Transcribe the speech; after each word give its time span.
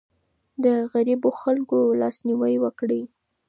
د 0.63 0.65
غريبو 0.91 1.29
خلګو 1.39 1.81
لاسنيوی 2.01 2.55
وکړئ. 2.63 3.01